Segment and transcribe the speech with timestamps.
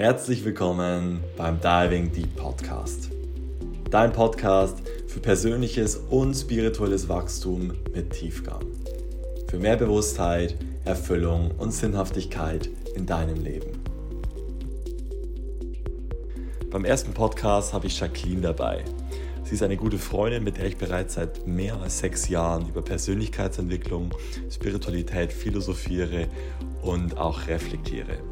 [0.00, 3.10] Herzlich willkommen beim Diving Deep Podcast.
[3.90, 8.64] Dein Podcast für persönliches und spirituelles Wachstum mit Tiefgang.
[9.50, 13.78] Für mehr Bewusstheit, Erfüllung und Sinnhaftigkeit in deinem Leben.
[16.70, 18.82] Beim ersten Podcast habe ich Jacqueline dabei.
[19.44, 22.80] Sie ist eine gute Freundin, mit der ich bereits seit mehr als sechs Jahren über
[22.80, 24.14] Persönlichkeitsentwicklung,
[24.50, 26.28] Spiritualität philosophiere
[26.80, 28.29] und auch reflektiere.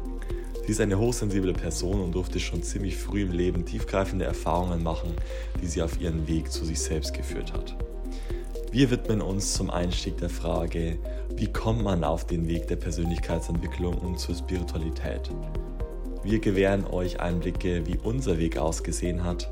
[0.69, 5.15] Sie ist eine hochsensible Person und durfte schon ziemlich früh im Leben tiefgreifende Erfahrungen machen,
[5.59, 7.75] die sie auf ihren Weg zu sich selbst geführt hat.
[8.71, 10.99] Wir widmen uns zum Einstieg der Frage,
[11.35, 15.31] wie kommt man auf den Weg der Persönlichkeitsentwicklung und zur Spiritualität?
[16.21, 19.51] Wir gewähren euch Einblicke, wie unser Weg ausgesehen hat,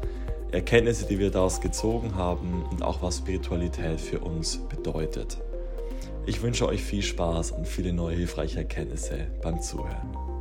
[0.52, 5.40] Erkenntnisse, die wir daraus gezogen haben und auch was Spiritualität für uns bedeutet.
[6.28, 10.37] Ich wünsche euch viel Spaß und viele neue hilfreiche Erkenntnisse beim Zuhören.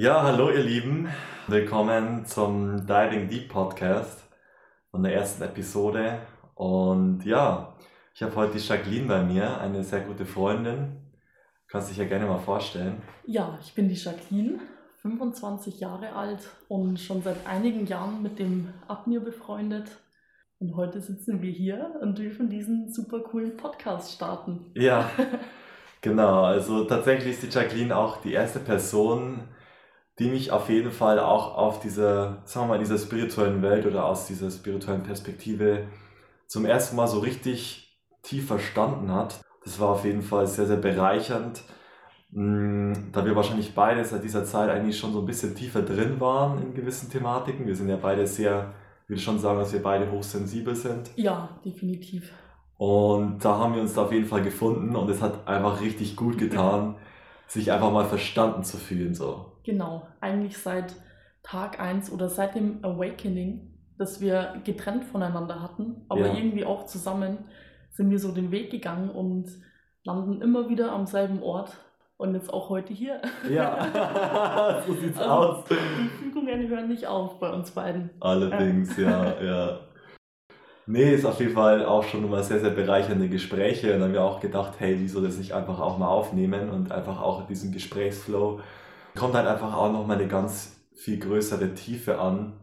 [0.00, 1.10] Ja, hallo ihr Lieben.
[1.46, 4.24] Willkommen zum Diving Deep Podcast
[4.90, 6.20] von der ersten Episode.
[6.54, 7.76] Und ja,
[8.14, 10.96] ich habe heute die Jacqueline bei mir, eine sehr gute Freundin.
[11.68, 13.02] Kannst dich ja gerne mal vorstellen.
[13.26, 14.60] Ja, ich bin die Jacqueline,
[15.02, 19.90] 25 Jahre alt und schon seit einigen Jahren mit dem Admir befreundet.
[20.60, 24.72] Und heute sitzen wir hier und dürfen diesen super coolen Podcast starten.
[24.74, 25.10] Ja,
[26.00, 26.44] genau.
[26.44, 29.46] Also tatsächlich ist die Jacqueline auch die erste Person,
[30.20, 34.04] die mich auf jeden Fall auch auf dieser, sagen wir mal, dieser spirituellen Welt oder
[34.04, 35.86] aus dieser spirituellen Perspektive
[36.46, 39.40] zum ersten Mal so richtig tief verstanden hat.
[39.64, 41.62] Das war auf jeden Fall sehr, sehr bereichernd,
[42.32, 46.20] mm, da wir wahrscheinlich beide seit dieser Zeit eigentlich schon so ein bisschen tiefer drin
[46.20, 47.66] waren in gewissen Thematiken.
[47.66, 51.10] Wir sind ja beide sehr, ich würde schon sagen, dass wir beide hochsensibel sind.
[51.16, 52.30] Ja, definitiv.
[52.76, 56.14] Und da haben wir uns da auf jeden Fall gefunden und es hat einfach richtig
[56.14, 56.96] gut getan,
[57.46, 59.14] sich einfach mal verstanden zu fühlen.
[59.14, 59.49] So.
[59.64, 60.94] Genau, eigentlich seit
[61.42, 66.34] Tag 1 oder seit dem Awakening, dass wir getrennt voneinander hatten, aber ja.
[66.34, 67.38] irgendwie auch zusammen,
[67.90, 69.50] sind wir so den Weg gegangen und
[70.04, 71.76] landen immer wieder am selben Ort.
[72.16, 73.22] Und jetzt auch heute hier.
[73.50, 75.64] Ja, so sieht's also, aus.
[75.64, 78.10] Die Fügungen hören nicht auf bei uns beiden.
[78.20, 79.80] Allerdings, ja, ja.
[80.86, 83.94] Nee, ist auf jeden Fall auch schon immer sehr, sehr bereichernde Gespräche.
[83.94, 86.92] Und dann haben wir auch gedacht, hey, wieso das nicht einfach auch mal aufnehmen und
[86.92, 88.60] einfach auch diesen Gesprächsflow
[89.14, 92.60] kommt halt einfach auch nochmal eine ganz viel größere Tiefe an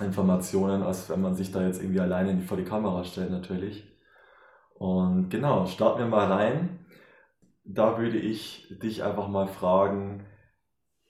[0.00, 3.84] Informationen, als wenn man sich da jetzt irgendwie alleine vor die Kamera stellt natürlich.
[4.74, 6.86] Und genau, starten wir mal rein.
[7.64, 10.26] Da würde ich dich einfach mal fragen,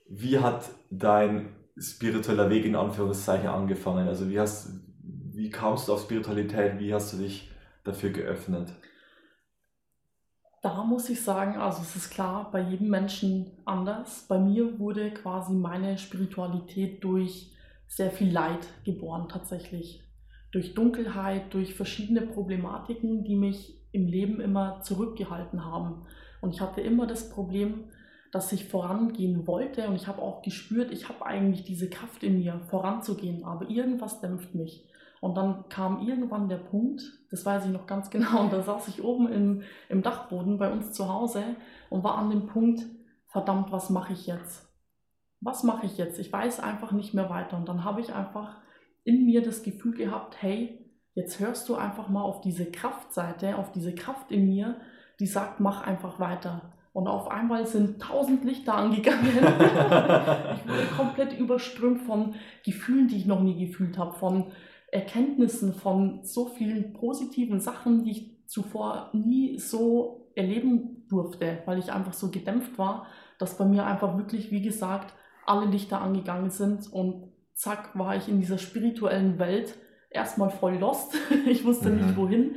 [0.07, 4.07] wie hat dein spiritueller Weg in Anführungszeichen angefangen?
[4.07, 4.71] Also wie hast,
[5.01, 6.79] wie kamst du auf Spiritualität?
[6.79, 7.49] Wie hast du dich
[7.83, 8.73] dafür geöffnet?
[10.61, 14.27] Da muss ich sagen, also es ist klar, bei jedem Menschen anders.
[14.27, 17.51] Bei mir wurde quasi meine Spiritualität durch
[17.87, 20.03] sehr viel Leid geboren tatsächlich.
[20.51, 26.05] Durch Dunkelheit, durch verschiedene Problematiken, die mich im Leben immer zurückgehalten haben.
[26.41, 27.85] Und ich hatte immer das Problem,
[28.31, 32.37] dass ich vorangehen wollte und ich habe auch gespürt, ich habe eigentlich diese Kraft in
[32.37, 34.87] mir, voranzugehen, aber irgendwas dämpft mich.
[35.21, 38.89] Und dann kam irgendwann der Punkt, das weiß ich noch ganz genau, und da saß
[38.89, 41.43] ich oben im, im Dachboden bei uns zu Hause
[41.89, 42.81] und war an dem Punkt,
[43.27, 44.67] verdammt, was mache ich jetzt?
[45.39, 46.19] Was mache ich jetzt?
[46.19, 47.57] Ich weiß einfach nicht mehr weiter.
[47.57, 48.57] Und dann habe ich einfach
[49.03, 53.71] in mir das Gefühl gehabt, hey, jetzt hörst du einfach mal auf diese Kraftseite, auf
[53.71, 54.81] diese Kraft in mir,
[55.19, 56.73] die sagt, mach einfach weiter.
[56.93, 59.27] Und auf einmal sind tausend Lichter angegangen.
[59.35, 64.51] ich wurde komplett überströmt von Gefühlen, die ich noch nie gefühlt habe, von
[64.91, 71.91] Erkenntnissen von so vielen positiven Sachen, die ich zuvor nie so erleben durfte, weil ich
[71.91, 73.07] einfach so gedämpft war,
[73.39, 75.13] dass bei mir einfach wirklich, wie gesagt,
[75.45, 79.75] alle Lichter angegangen sind und zack, war ich in dieser spirituellen Welt
[80.09, 81.15] erstmal voll lost.
[81.47, 82.05] ich wusste mhm.
[82.05, 82.55] nicht wohin.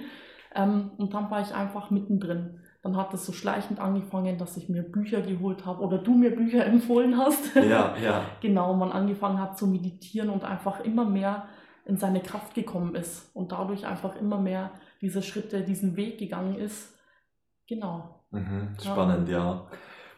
[0.54, 2.60] Ähm, und dann war ich einfach mittendrin.
[2.82, 6.34] Dann hat es so schleichend angefangen, dass ich mir Bücher geholt habe oder du mir
[6.34, 7.54] Bücher empfohlen hast.
[7.56, 8.24] Ja, ja.
[8.40, 11.48] genau, man angefangen hat zu meditieren und einfach immer mehr
[11.84, 14.70] in seine Kraft gekommen ist und dadurch einfach immer mehr
[15.00, 16.94] diese Schritte, diesen Weg gegangen ist.
[17.68, 18.24] Genau.
[18.30, 19.38] Mhm, spannend, ja.
[19.38, 19.66] ja.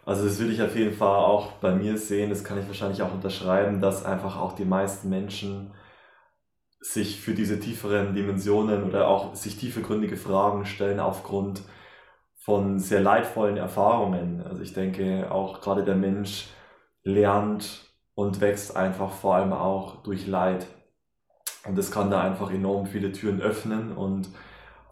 [0.04, 3.02] Also das würde ich auf jeden Fall auch bei mir sehen, das kann ich wahrscheinlich
[3.02, 5.74] auch unterschreiben, dass einfach auch die meisten Menschen
[6.80, 11.62] sich für diese tieferen Dimensionen oder auch sich tiefergründige Fragen stellen aufgrund
[12.36, 14.40] von sehr leidvollen Erfahrungen.
[14.46, 16.48] Also ich denke auch gerade der Mensch
[17.02, 20.66] lernt und wächst einfach vor allem auch durch Leid.
[21.66, 24.28] Und das kann da einfach enorm viele Türen öffnen und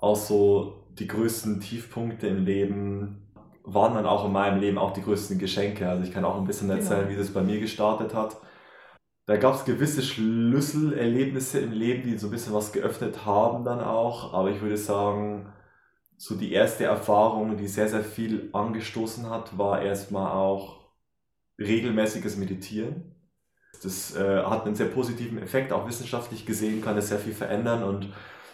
[0.01, 3.25] auch so die größten Tiefpunkte im Leben
[3.65, 5.89] waren dann auch in meinem Leben auch die größten Geschenke.
[5.89, 7.13] Also ich kann auch ein bisschen erzählen, genau.
[7.13, 8.37] wie das bei mir gestartet hat.
[9.27, 13.81] Da gab es gewisse Schlüsselerlebnisse im Leben, die so ein bisschen was geöffnet haben dann
[13.81, 14.35] auch.
[14.35, 15.51] Aber ich würde sagen,
[16.19, 20.91] so die erste Erfahrung, die sehr, sehr viel angestoßen hat, war erstmal auch
[21.59, 23.14] regelmäßiges Meditieren.
[23.85, 27.83] Das äh, hat einen sehr positiven Effekt, auch wissenschaftlich gesehen kann es sehr viel verändern
[27.83, 28.09] und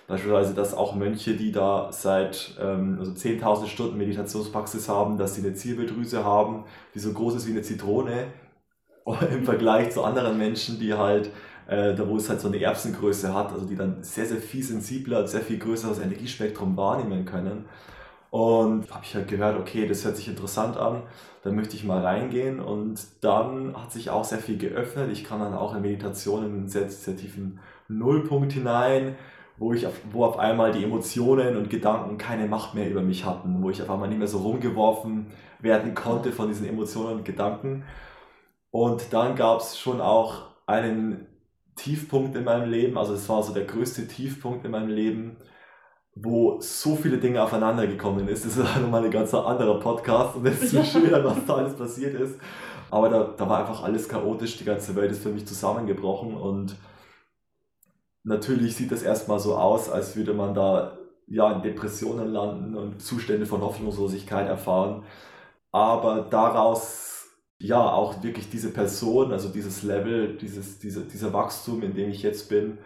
[0.06, 5.43] beispielsweise, dass auch Mönche, die da seit ähm, also 10.000 Stunden Meditationspraxis haben, dass sie
[5.43, 8.27] eine Zirbeldrüse haben, die so groß ist wie eine Zitrone
[9.32, 11.31] im Vergleich zu anderen Menschen, die halt
[11.71, 14.62] äh, da wo es halt so eine Erbsengröße hat, also die dann sehr, sehr viel
[14.62, 17.67] sensibler, sehr viel größeres Energiespektrum wahrnehmen können.
[18.31, 21.03] Und habe ich halt gehört, okay, das hört sich interessant an,
[21.43, 22.61] da möchte ich mal reingehen.
[22.61, 25.11] Und dann hat sich auch sehr viel geöffnet.
[25.12, 29.17] Ich kann dann auch in Meditationen einen sehr, sehr tiefen Nullpunkt hinein,
[29.59, 33.25] wo, ich auf, wo auf einmal die Emotionen und Gedanken keine Macht mehr über mich
[33.25, 35.27] hatten, wo ich auf einmal nicht mehr so rumgeworfen
[35.59, 37.85] werden konnte von diesen Emotionen und Gedanken.
[38.71, 41.27] Und dann gab es schon auch einen
[41.75, 45.37] Tiefpunkt in meinem Leben, also es war so der größte Tiefpunkt in meinem Leben,
[46.14, 48.44] wo so viele Dinge aufeinander gekommen ist.
[48.44, 51.56] Das ist halt nochmal ein ganz anderer Podcast und es ist so schwer, was da
[51.56, 52.38] alles passiert ist.
[52.90, 56.76] Aber da, da war einfach alles chaotisch, die ganze Welt ist für mich zusammengebrochen und
[58.24, 60.98] natürlich sieht das erstmal so aus, als würde man da
[61.28, 65.04] ja in Depressionen landen und Zustände von Hoffnungslosigkeit erfahren.
[65.70, 67.28] Aber daraus
[67.60, 72.22] ja auch wirklich diese Person, also dieses Level, dieses, diese, dieser Wachstum, in dem ich
[72.22, 72.78] jetzt bin,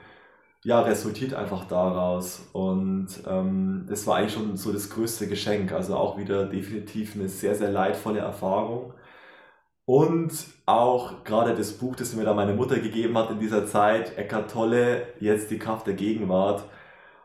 [0.64, 2.49] ja, resultiert einfach daraus.
[2.52, 5.72] Und ähm, das war eigentlich schon so das größte Geschenk.
[5.72, 8.94] Also auch wieder definitiv eine sehr, sehr leidvolle Erfahrung.
[9.87, 10.32] Und
[10.66, 14.50] auch gerade das Buch, das mir da meine Mutter gegeben hat in dieser Zeit, Eckart
[14.50, 16.64] Tolle, jetzt die Kraft der Gegenwart,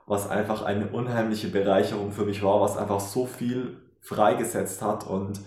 [0.06, 5.40] was einfach eine unheimliche Bereicherung für mich war, was einfach so viel freigesetzt hat und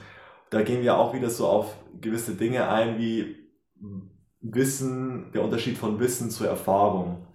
[0.53, 3.37] da gehen wir auch wieder so auf gewisse Dinge ein, wie
[4.43, 7.27] Wissen, der Unterschied von Wissen zur Erfahrung.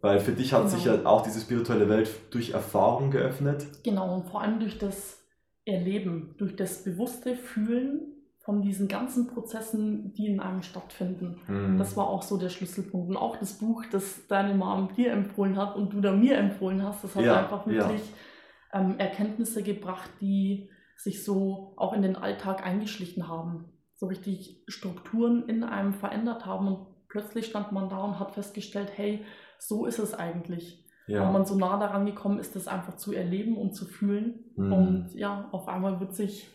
[0.00, 0.74] Weil für dich hat genau.
[0.74, 3.66] sich ja auch diese spirituelle Welt durch Erfahrung geöffnet.
[3.84, 5.18] Genau, und vor allem durch das
[5.64, 8.14] Erleben, durch das bewusste Fühlen
[8.48, 11.38] von diesen ganzen Prozessen, die in einem stattfinden.
[11.46, 11.76] Mhm.
[11.76, 13.10] Das war auch so der Schlüsselpunkt.
[13.10, 16.82] Und auch das Buch, das deine Mom dir empfohlen hat und du da mir empfohlen
[16.82, 18.00] hast, das hat ja, einfach wirklich
[18.72, 18.80] ja.
[18.80, 23.66] ähm, Erkenntnisse gebracht, die sich so auch in den Alltag eingeschlichen haben.
[23.96, 28.92] So richtig Strukturen in einem verändert haben und plötzlich stand man da und hat festgestellt,
[28.96, 29.24] hey,
[29.58, 30.84] so ist es eigentlich.
[31.06, 31.22] Ja.
[31.22, 34.44] Weil man so nah daran gekommen ist, das einfach zu erleben und zu fühlen.
[34.56, 34.72] Mhm.
[34.72, 36.50] Und ja, auf einmal wird sich,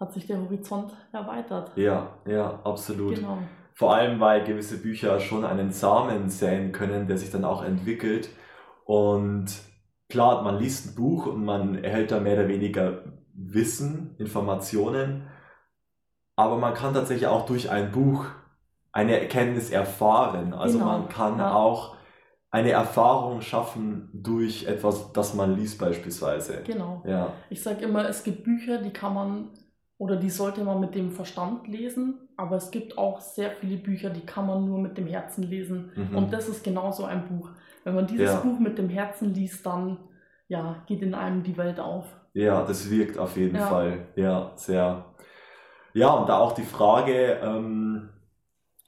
[0.00, 1.76] hat sich der Horizont erweitert.
[1.76, 3.16] Ja, ja, absolut.
[3.16, 3.38] Genau.
[3.74, 8.30] Vor allem, weil gewisse Bücher schon einen Samen säen können, der sich dann auch entwickelt.
[8.84, 9.46] Und
[10.08, 13.04] klar, man liest ein Buch und man erhält da mehr oder weniger
[13.34, 15.28] Wissen, Informationen,
[16.36, 18.26] aber man kann tatsächlich auch durch ein Buch
[18.92, 20.52] eine Erkenntnis erfahren.
[20.52, 20.90] Also genau.
[20.90, 21.54] man kann ja.
[21.54, 21.96] auch
[22.52, 26.62] eine Erfahrung schaffen durch etwas, das man liest beispielsweise.
[26.64, 27.02] Genau.
[27.06, 27.32] Ja.
[27.48, 29.48] Ich sage immer, es gibt Bücher, die kann man
[29.96, 34.10] oder die sollte man mit dem Verstand lesen, aber es gibt auch sehr viele Bücher,
[34.10, 35.92] die kann man nur mit dem Herzen lesen.
[35.94, 36.16] Mhm.
[36.16, 37.50] Und das ist genauso ein Buch.
[37.84, 38.40] Wenn man dieses ja.
[38.40, 39.98] Buch mit dem Herzen liest, dann
[40.48, 42.04] ja, geht in einem die Welt auf.
[42.34, 43.66] Ja, das wirkt auf jeden ja.
[43.66, 44.08] Fall.
[44.16, 45.14] Ja, sehr.
[45.94, 48.10] Ja, und da auch die Frage ähm,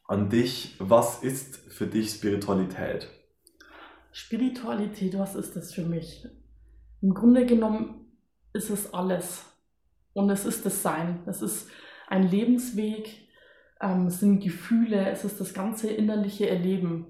[0.06, 3.09] an dich, was ist für dich Spiritualität?
[4.14, 6.25] Spiritualität, was ist das für mich?
[7.02, 8.06] Im Grunde genommen
[8.52, 9.44] ist es alles.
[10.12, 11.18] Und es ist das Sein.
[11.26, 11.68] Es ist
[12.06, 13.11] ein Lebensweg,
[13.80, 17.06] ähm, es sind Gefühle, es ist das ganze innerliche Erleben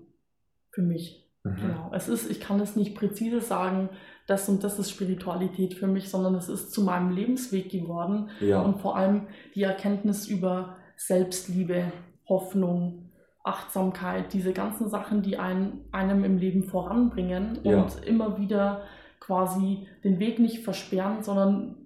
[0.71, 1.31] für mich.
[1.43, 1.57] Mhm.
[1.57, 1.91] Genau.
[1.93, 3.91] Es ist, ich kann es nicht präzise sagen,
[4.27, 8.31] das und das ist Spiritualität für mich, sondern es ist zu meinem Lebensweg geworden.
[8.41, 8.63] Ja.
[8.63, 11.93] Und vor allem die Erkenntnis über Selbstliebe,
[12.27, 13.04] Hoffnung,
[13.45, 17.83] Achtsamkeit, diese ganzen Sachen, die einen, einem im Leben voranbringen ja.
[17.83, 18.83] und immer wieder
[19.21, 21.77] quasi den Weg nicht versperren, sondern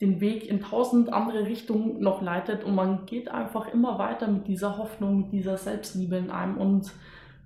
[0.00, 4.46] den Weg in tausend andere Richtungen noch leitet und man geht einfach immer weiter mit
[4.48, 6.92] dieser Hoffnung, mit dieser Selbstliebe in einem und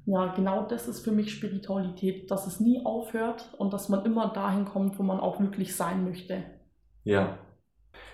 [0.06, 4.28] ja, genau das ist für mich Spiritualität, dass es nie aufhört und dass man immer
[4.28, 6.44] dahin kommt, wo man auch wirklich sein möchte.
[7.04, 7.38] Ja.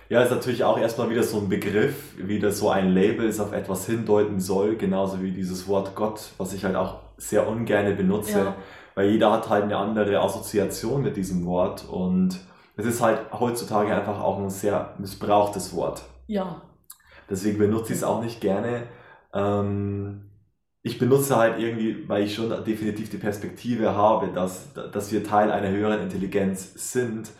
[0.09, 3.53] Ja, ist natürlich auch erstmal wieder so ein Begriff, wieder so ein Label, es auf
[3.53, 8.39] etwas hindeuten soll, genauso wie dieses Wort Gott, was ich halt auch sehr ungern benutze,
[8.39, 8.55] ja.
[8.93, 12.39] weil jeder hat halt eine andere Assoziation mit diesem Wort und
[12.77, 16.03] es ist halt heutzutage einfach auch ein sehr missbrauchtes Wort.
[16.27, 16.61] Ja.
[17.29, 18.83] Deswegen benutze ich es auch nicht gerne.
[19.33, 20.29] Ähm,
[20.83, 25.49] ich benutze halt irgendwie, weil ich schon definitiv die Perspektive habe, dass, dass wir Teil
[25.49, 27.31] einer höheren Intelligenz sind,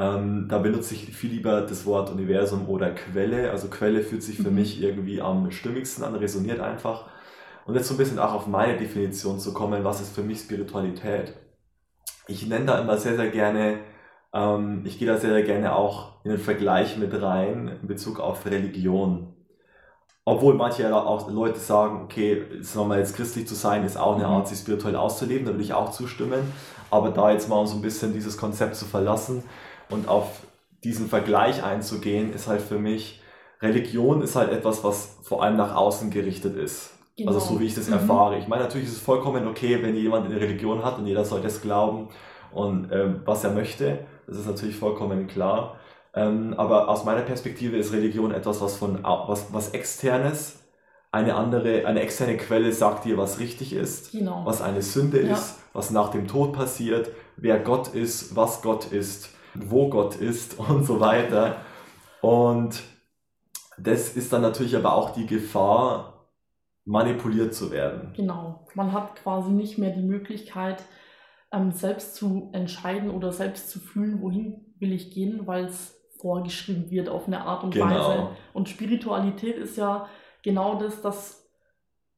[0.00, 3.50] ähm, da benutze ich viel lieber das Wort Universum oder Quelle.
[3.50, 4.54] Also Quelle fühlt sich für mhm.
[4.54, 7.10] mich irgendwie am stimmigsten an, resoniert einfach.
[7.66, 10.38] Und jetzt so ein bisschen auch auf meine Definition zu kommen, was ist für mich
[10.40, 11.34] Spiritualität?
[12.28, 13.80] Ich nenne da immer sehr, sehr gerne,
[14.32, 18.20] ähm, ich gehe da sehr, sehr gerne auch in den Vergleich mit rein in Bezug
[18.20, 19.34] auf Religion.
[20.24, 24.24] Obwohl manche auch Leute sagen, okay, sagen wir jetzt christlich zu sein, ist auch eine
[24.24, 24.32] mhm.
[24.32, 26.40] Art, sich spirituell auszuleben, da würde ich auch zustimmen.
[26.90, 29.44] Aber da jetzt mal um so ein bisschen dieses Konzept zu verlassen
[29.90, 30.40] und auf
[30.84, 33.20] diesen Vergleich einzugehen, ist halt für mich,
[33.60, 36.92] Religion ist halt etwas, was vor allem nach außen gerichtet ist.
[37.16, 37.32] Genau.
[37.32, 37.94] Also so wie ich das mhm.
[37.94, 38.38] erfahre.
[38.38, 41.42] Ich meine, natürlich ist es vollkommen okay, wenn jemand eine Religion hat und jeder soll
[41.42, 42.08] das glauben
[42.52, 43.98] und ähm, was er möchte.
[44.26, 45.76] Das ist natürlich vollkommen klar.
[46.14, 50.60] Ähm, aber aus meiner Perspektive ist Religion etwas, was von was, was externes,
[51.12, 54.42] eine andere, eine externe Quelle sagt dir, was richtig ist, genau.
[54.44, 55.34] was eine Sünde ja.
[55.34, 60.58] ist, was nach dem Tod passiert, wer Gott ist, was Gott ist, wo Gott ist
[60.58, 61.56] und so weiter.
[62.20, 62.82] Und
[63.78, 66.10] das ist dann natürlich aber auch die Gefahr,
[66.84, 68.12] manipuliert zu werden.
[68.16, 68.66] Genau.
[68.74, 70.82] Man hat quasi nicht mehr die Möglichkeit,
[71.52, 76.90] ähm, selbst zu entscheiden oder selbst zu fühlen, wohin will ich gehen, weil es vorgeschrieben
[76.90, 77.86] wird auf eine Art und genau.
[77.86, 78.28] Weise.
[78.52, 80.08] Und Spiritualität ist ja
[80.42, 81.48] genau das, dass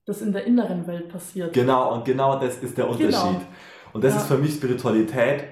[0.04, 1.52] das in der inneren Welt passiert.
[1.52, 3.10] Genau, und genau das ist der Unterschied.
[3.10, 3.40] Genau.
[3.92, 4.20] Und das ja.
[4.20, 5.44] ist für mich Spiritualität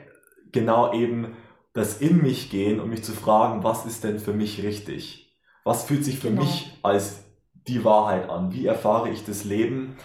[0.50, 1.36] genau eben
[1.72, 5.38] das in mich gehen und mich zu fragen, was ist denn für mich richtig?
[5.64, 6.42] Was fühlt sich für genau.
[6.42, 7.24] mich als
[7.68, 8.52] die Wahrheit an?
[8.52, 9.96] Wie erfahre ich das Leben?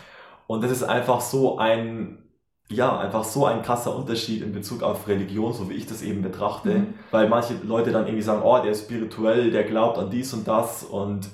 [0.48, 2.26] Und das ist einfach so ein
[2.68, 6.24] ja, einfach so ein krasser Unterschied in Bezug auf Religion, so wie ich das eben
[6.24, 6.94] betrachte, mhm.
[7.12, 10.48] weil manche Leute dann irgendwie sagen, oh, der ist spirituell, der glaubt an dies und
[10.48, 11.30] das und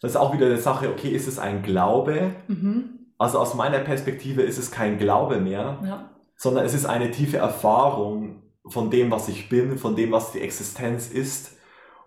[0.00, 2.32] das ist auch wieder eine Sache, okay, ist es ein Glaube?
[2.48, 2.98] Mhm.
[3.16, 6.10] Also aus meiner Perspektive ist es kein Glaube mehr, ja.
[6.36, 10.40] sondern es ist eine tiefe Erfahrung von dem, was ich bin, von dem, was die
[10.40, 11.56] Existenz ist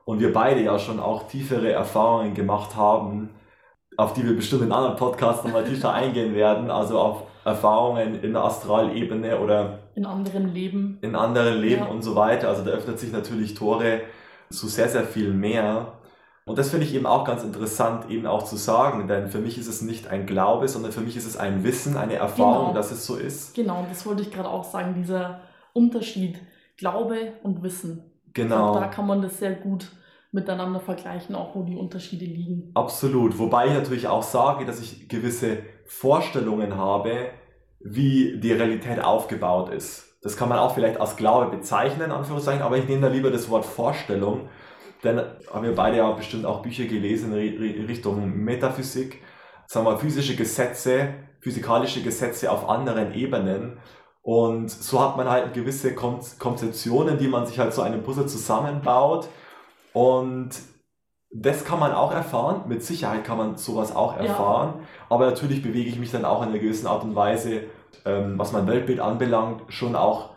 [0.05, 3.29] und wir beide ja schon auch tiefere Erfahrungen gemacht haben,
[3.97, 8.33] auf die wir bestimmt in anderen Podcasts nochmal tiefer eingehen werden, also auf Erfahrungen in
[8.33, 10.99] der Astralebene oder in anderen Leben.
[11.01, 11.87] In anderen Leben ja.
[11.87, 12.49] und so weiter.
[12.49, 14.01] Also da öffnet sich natürlich Tore
[14.49, 15.93] zu sehr, sehr viel mehr.
[16.45, 19.57] Und das finde ich eben auch ganz interessant, eben auch zu sagen, denn für mich
[19.57, 22.73] ist es nicht ein Glaube, sondern für mich ist es ein Wissen, eine Erfahrung, genau.
[22.73, 23.53] dass es so ist.
[23.53, 25.41] Genau, das wollte ich gerade auch sagen, dieser
[25.73, 26.39] Unterschied
[26.81, 28.11] Glaube und Wissen.
[28.33, 28.73] Genau.
[28.73, 29.91] da kann man das sehr gut
[30.31, 32.71] miteinander vergleichen, auch wo die Unterschiede liegen.
[32.73, 33.37] Absolut.
[33.37, 37.27] Wobei ich natürlich auch sage, dass ich gewisse Vorstellungen habe,
[37.79, 40.17] wie die Realität aufgebaut ist.
[40.23, 43.49] Das kann man auch vielleicht als Glaube bezeichnen, Anführungszeichen, aber ich nehme da lieber das
[43.49, 44.49] Wort Vorstellung,
[45.03, 45.21] denn
[45.51, 49.21] haben wir beide ja bestimmt auch Bücher gelesen in Richtung Metaphysik,
[49.67, 53.77] sagen wir physische Gesetze, physikalische Gesetze auf anderen Ebenen.
[54.23, 59.27] Und so hat man halt gewisse Konzeptionen, die man sich halt zu einem Puzzle zusammenbaut.
[59.93, 60.51] Und
[61.31, 64.85] das kann man auch erfahren, mit Sicherheit kann man sowas auch erfahren, ja.
[65.09, 67.63] aber natürlich bewege ich mich dann auch in einer gewissen Art und Weise,
[68.05, 70.31] ähm, was mein Weltbild anbelangt, schon auch,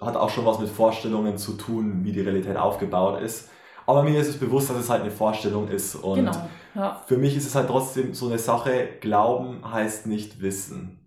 [0.00, 3.48] hat auch schon was mit Vorstellungen zu tun, wie die Realität aufgebaut ist.
[3.86, 7.00] Aber mir ist es bewusst, dass es halt eine Vorstellung ist und genau, ja.
[7.06, 10.98] für mich ist es halt trotzdem so eine Sache, Glauben heißt nicht Wissen.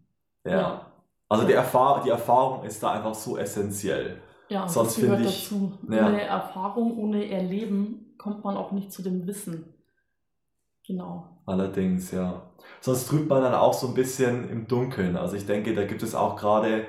[0.46, 0.52] Ja.
[0.52, 0.82] ja.
[1.30, 4.22] Also die, Erfahr die Erfahrung ist da einfach so essentiell.
[4.50, 5.78] Ja, Sonst das gehört ich, dazu.
[5.86, 9.74] Ohne Erfahrung, ohne Erleben kommt man auch nicht zu dem Wissen.
[10.86, 11.42] Genau.
[11.46, 12.50] Allerdings, ja.
[12.80, 15.18] Sonst trübt man dann auch so ein bisschen im Dunkeln.
[15.18, 16.86] Also ich denke, da gibt es auch gerade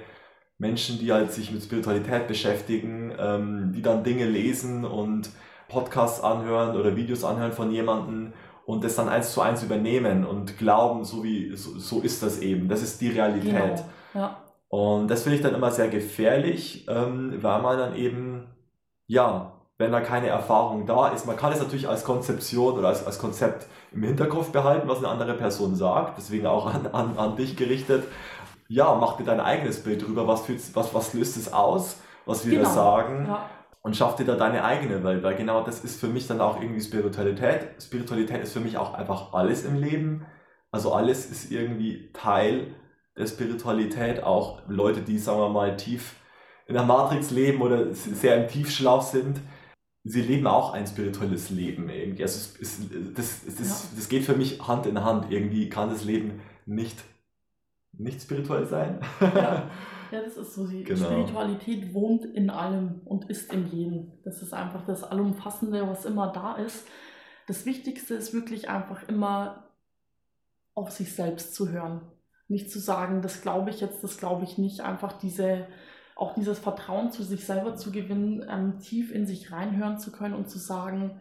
[0.56, 5.30] Menschen, die halt sich mit Spiritualität beschäftigen, ähm, die dann Dinge lesen und
[5.68, 8.32] Podcasts anhören oder Videos anhören von jemandem
[8.66, 12.40] und das dann eins zu eins übernehmen und glauben, so wie so, so ist das
[12.40, 12.68] eben.
[12.68, 13.76] Das ist die Realität.
[13.76, 13.88] Genau.
[14.14, 14.42] Ja.
[14.68, 18.48] Und das finde ich dann immer sehr gefährlich, ähm, weil man dann eben
[19.06, 21.24] ja wenn da keine Erfahrung da ist.
[21.24, 25.08] Man kann es natürlich als Konzeption oder als, als Konzept im Hinterkopf behalten, was eine
[25.08, 28.04] andere Person sagt, deswegen auch an, an, an dich gerichtet.
[28.66, 32.58] Ja, mach dir dein eigenes Bild drüber, was, was, was löst es aus, was wir
[32.58, 32.68] genau.
[32.68, 33.26] da sagen.
[33.28, 33.48] Ja.
[33.80, 36.60] Und schaff dir da deine eigene Welt, weil genau das ist für mich dann auch
[36.60, 37.80] irgendwie Spiritualität.
[37.80, 40.26] Spiritualität ist für mich auch einfach alles im Leben.
[40.72, 42.74] Also alles ist irgendwie Teil
[43.26, 44.22] Spiritualität.
[44.22, 46.16] Auch Leute, die, sagen wir mal, tief
[46.66, 49.40] in der Matrix leben oder sehr im Tiefschlaf sind,
[50.04, 52.22] sie leben auch ein spirituelles Leben irgendwie.
[52.22, 53.96] Also es, es, das, das, ja.
[53.96, 55.30] das geht für mich Hand in Hand.
[55.30, 57.02] Irgendwie kann das Leben nicht,
[57.92, 59.00] nicht spirituell sein.
[59.20, 59.70] Ja.
[60.10, 60.66] ja, das ist so.
[60.66, 61.06] Die genau.
[61.06, 64.12] Spiritualität wohnt in allem und ist im Leben.
[64.24, 66.86] Das ist einfach das Allumfassende, was immer da ist.
[67.46, 69.64] Das Wichtigste ist wirklich einfach immer
[70.74, 72.02] auf sich selbst zu hören.
[72.48, 74.80] Nicht zu sagen, das glaube ich jetzt, das glaube ich nicht.
[74.80, 75.66] Einfach diese,
[76.16, 80.34] auch dieses Vertrauen zu sich selber zu gewinnen, ähm, tief in sich reinhören zu können
[80.34, 81.20] und zu sagen,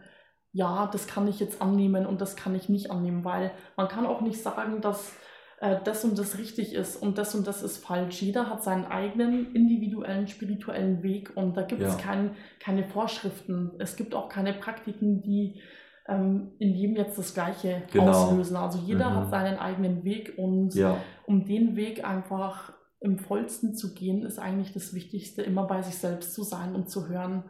[0.52, 4.06] ja, das kann ich jetzt annehmen und das kann ich nicht annehmen, weil man kann
[4.06, 5.12] auch nicht sagen, dass
[5.60, 8.22] äh, das und das richtig ist und das und das ist falsch.
[8.22, 11.88] Jeder hat seinen eigenen individuellen spirituellen Weg und da gibt ja.
[11.88, 13.72] es kein, keine Vorschriften.
[13.78, 15.60] Es gibt auch keine Praktiken, die
[16.08, 18.10] ähm, in jedem jetzt das Gleiche genau.
[18.10, 18.56] auslösen.
[18.56, 19.14] Also jeder mhm.
[19.14, 20.96] hat seinen eigenen Weg und ja.
[21.26, 25.96] um den Weg einfach im vollsten zu gehen, ist eigentlich das Wichtigste, immer bei sich
[25.96, 27.44] selbst zu sein und zu hören,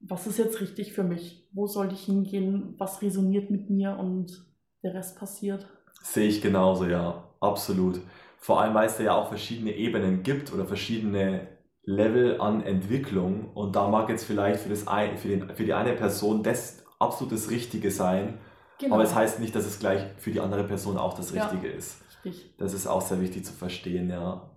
[0.00, 1.48] was ist jetzt richtig für mich?
[1.52, 2.74] Wo soll ich hingehen?
[2.78, 3.98] Was resoniert mit mir?
[3.98, 4.46] Und
[4.82, 5.66] der Rest passiert.
[6.02, 8.00] Sehe ich genauso, ja, absolut.
[8.38, 11.48] Vor allem, weil es ja auch verschiedene Ebenen gibt oder verschiedene
[11.82, 13.50] Level an Entwicklung.
[13.54, 16.84] Und da mag jetzt vielleicht für, das ein, für, den, für die eine Person das
[16.98, 18.38] absolut das Richtige sein.
[18.78, 18.94] Genau.
[18.94, 21.74] Aber es heißt nicht, dass es gleich für die andere Person auch das Richtige ja,
[21.74, 22.00] ist.
[22.24, 22.54] Richtig.
[22.58, 24.50] Das ist auch sehr wichtig zu verstehen, ja.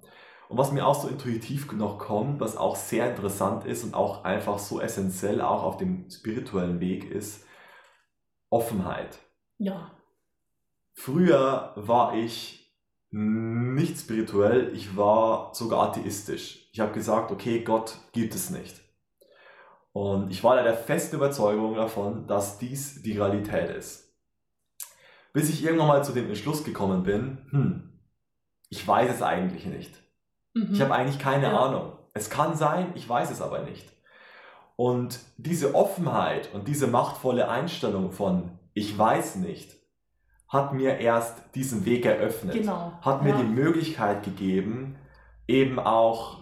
[0.49, 4.25] Und was mir auch so intuitiv noch kommt, was auch sehr interessant ist und auch
[4.25, 7.45] einfach so essentiell auch auf dem spirituellen Weg ist,
[8.49, 9.19] Offenheit.
[9.57, 9.91] Ja.
[10.93, 12.61] Früher war ich
[13.11, 16.69] nicht spirituell, ich war sogar atheistisch.
[16.73, 18.81] Ich habe gesagt, okay, Gott gibt es nicht.
[19.93, 24.15] Und ich war da der festen Überzeugung davon, dass dies die Realität ist.
[25.33, 27.99] Bis ich irgendwann mal zu dem Entschluss gekommen bin, hm,
[28.69, 29.93] ich weiß es eigentlich nicht.
[30.53, 30.69] Mhm.
[30.73, 31.59] Ich habe eigentlich keine ja.
[31.59, 31.93] Ahnung.
[32.13, 33.91] Es kann sein, ich weiß es aber nicht.
[34.75, 39.75] Und diese Offenheit und diese machtvolle Einstellung von ich weiß nicht,
[40.47, 42.53] hat mir erst diesen Weg eröffnet.
[42.53, 42.93] Genau.
[43.01, 43.37] Hat mir ja.
[43.37, 44.97] die Möglichkeit gegeben,
[45.47, 46.40] eben auch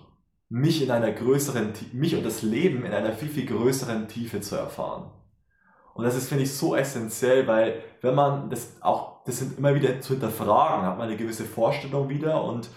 [0.50, 4.56] mich in einer größeren, mich und das Leben in einer viel, viel größeren Tiefe zu
[4.56, 5.12] erfahren.
[5.94, 9.75] Und das ist, finde ich, so essentiell, weil wenn man das auch, das sind immer
[9.75, 12.70] wieder zu hinterfragen, hat man eine gewisse Vorstellung wieder und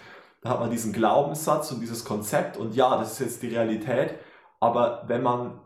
[0.42, 4.16] da hat man diesen Glaubenssatz und dieses Konzept und ja, das ist jetzt die Realität.
[4.60, 5.60] Aber wenn man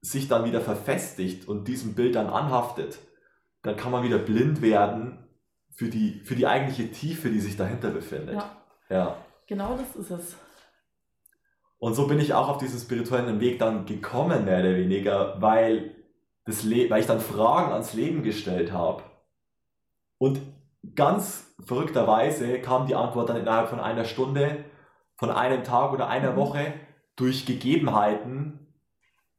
[0.00, 2.98] sich dann wieder verfestigt und diesem Bild dann anhaftet,
[3.62, 5.28] dann kann man wieder blind werden
[5.70, 8.34] für die, für die eigentliche Tiefe, die sich dahinter befindet.
[8.34, 8.56] Ja.
[8.88, 9.16] ja.
[9.46, 10.36] Genau das ist es.
[11.82, 15.96] Und so bin ich auch auf diesen spirituellen Weg dann gekommen, mehr oder weniger, weil,
[16.44, 19.02] das Le weil ich dann Fragen ans Leben gestellt habe.
[20.16, 20.40] Und
[20.94, 24.64] ganz verrückterweise kam die Antwort dann innerhalb von einer Stunde,
[25.16, 26.36] von einem Tag oder einer mhm.
[26.36, 26.72] Woche
[27.16, 28.60] durch Gegebenheiten,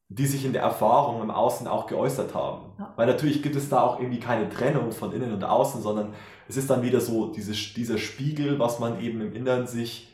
[0.10, 2.74] die sich in der Erfahrung im Außen auch geäußert haben.
[2.78, 2.92] Ja.
[2.98, 6.14] Weil natürlich gibt es da auch irgendwie keine Trennung von innen und außen, sondern
[6.50, 10.13] es ist dann wieder so dieses, dieser Spiegel, was man eben im Inneren sich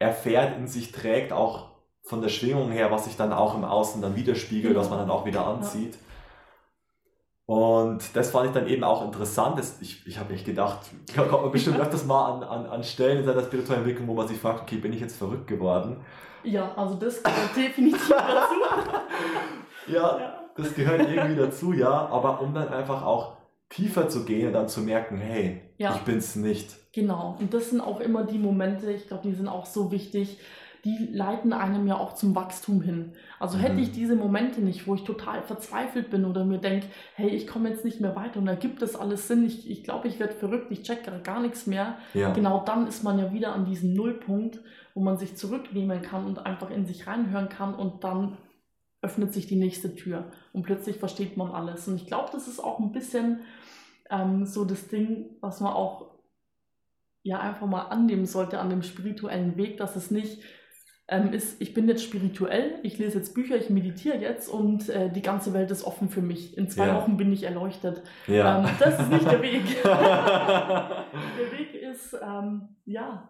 [0.00, 1.68] erfährt, in sich trägt, auch
[2.02, 5.10] von der Schwingung her, was sich dann auch im Außen dann widerspiegelt, was man dann
[5.10, 5.94] auch wieder anzieht.
[5.94, 6.00] Ja.
[7.46, 9.58] Und das fand ich dann eben auch interessant.
[9.58, 13.18] Das, ich ich habe echt gedacht, ich komme bestimmt öfters mal an, an, an Stellen
[13.18, 15.98] in seiner spirituellen Entwicklung, wo man sich fragt, okay, bin ich jetzt verrückt geworden?
[16.42, 18.54] Ja, also das gehört definitiv dazu.
[19.86, 21.90] ja, ja, das gehört irgendwie dazu, ja.
[21.90, 23.36] Aber um dann einfach auch
[23.68, 25.94] tiefer zu gehen und dann zu merken, hey, ja.
[25.94, 26.79] ich bin's nicht.
[26.92, 27.36] Genau.
[27.38, 30.38] Und das sind auch immer die Momente, ich glaube, die sind auch so wichtig,
[30.84, 33.12] die leiten einem ja auch zum Wachstum hin.
[33.38, 33.80] Also hätte mhm.
[33.80, 37.68] ich diese Momente nicht, wo ich total verzweifelt bin oder mir denke, hey, ich komme
[37.68, 40.32] jetzt nicht mehr weiter und da gibt es alles Sinn, ich, ich glaube, ich werde
[40.32, 41.98] verrückt, ich check gar nichts mehr.
[42.14, 42.32] Ja.
[42.32, 44.60] Genau dann ist man ja wieder an diesem Nullpunkt,
[44.94, 48.38] wo man sich zurücknehmen kann und einfach in sich reinhören kann und dann
[49.02, 51.88] öffnet sich die nächste Tür und plötzlich versteht man alles.
[51.88, 53.40] Und ich glaube, das ist auch ein bisschen
[54.10, 56.10] ähm, so das Ding, was man auch
[57.22, 60.42] ja einfach mal annehmen sollte an dem spirituellen Weg, dass es nicht
[61.10, 65.10] ähm, ist, ich bin jetzt spirituell, ich lese jetzt Bücher, ich meditiere jetzt und äh,
[65.10, 66.56] die ganze Welt ist offen für mich.
[66.56, 66.94] In zwei ja.
[66.94, 68.02] Wochen bin ich erleuchtet.
[68.28, 68.60] Ja.
[68.60, 69.62] Ähm, das ist nicht der Weg.
[69.82, 73.28] der Weg ist, ähm, ja,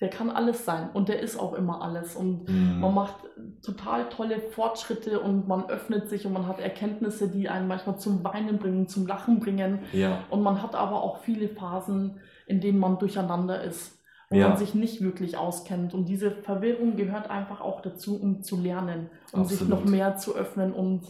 [0.00, 2.14] der kann alles sein und der ist auch immer alles.
[2.14, 2.80] Und mhm.
[2.80, 3.16] man macht
[3.62, 8.22] total tolle Fortschritte und man öffnet sich und man hat Erkenntnisse, die einen manchmal zum
[8.22, 9.80] Weinen bringen, zum Lachen bringen.
[9.92, 10.24] Ja.
[10.30, 13.98] Und man hat aber auch viele Phasen, in denen man durcheinander ist
[14.30, 14.48] wo ja.
[14.48, 15.94] man sich nicht wirklich auskennt.
[15.94, 19.58] Und diese Verwirrung gehört einfach auch dazu, um zu lernen, um Absolut.
[19.58, 21.02] sich noch mehr zu öffnen und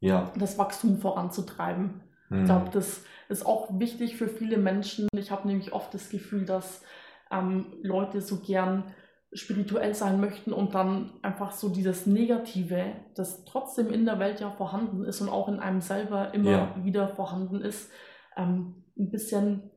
[0.00, 0.32] ja.
[0.38, 2.00] das Wachstum voranzutreiben.
[2.30, 2.38] Mhm.
[2.40, 5.08] Ich glaube, das ist auch wichtig für viele Menschen.
[5.16, 6.82] Ich habe nämlich oft das Gefühl, dass
[7.30, 8.84] ähm, Leute so gern
[9.32, 14.50] spirituell sein möchten und dann einfach so dieses Negative, das trotzdem in der Welt ja
[14.50, 16.74] vorhanden ist und auch in einem selber immer ja.
[16.84, 17.90] wieder vorhanden ist,
[18.36, 19.70] ähm, ein bisschen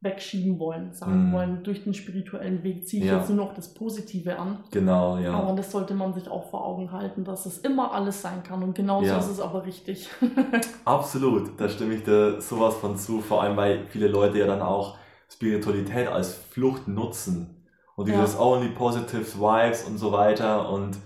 [0.00, 1.32] wegschieben wollen, sagen mm.
[1.32, 3.18] wollen, durch den spirituellen Weg ziehe ich ja.
[3.18, 4.58] jetzt nur noch das Positive an.
[4.70, 5.32] Genau, ja.
[5.32, 8.62] Aber das sollte man sich auch vor Augen halten, dass es immer alles sein kann
[8.62, 9.18] und genauso ja.
[9.18, 10.08] ist es aber richtig.
[10.84, 14.62] Absolut, da stimme ich dir sowas von zu, vor allem weil viele Leute ja dann
[14.62, 14.96] auch
[15.30, 17.64] Spiritualität als Flucht nutzen
[17.96, 18.40] und dieses ja.
[18.40, 20.98] only positive vibes und so weiter und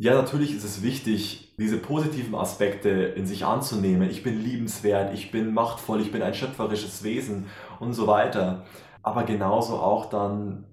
[0.00, 4.08] ja, natürlich ist es wichtig, diese positiven Aspekte in sich anzunehmen.
[4.08, 7.46] Ich bin liebenswert, ich bin machtvoll, ich bin ein schöpferisches Wesen
[7.80, 8.64] und so weiter.
[9.02, 10.67] Aber genauso auch dann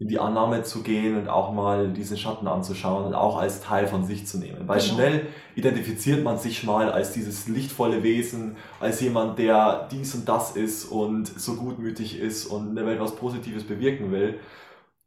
[0.00, 3.88] in die Annahme zu gehen und auch mal diesen Schatten anzuschauen und auch als Teil
[3.88, 4.68] von sich zu nehmen.
[4.68, 4.94] Weil genau.
[4.94, 10.54] schnell identifiziert man sich mal als dieses lichtvolle Wesen, als jemand, der dies und das
[10.54, 14.38] ist und so gutmütig ist und in der Welt was Positives bewirken will.